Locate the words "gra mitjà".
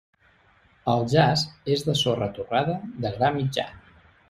3.21-3.71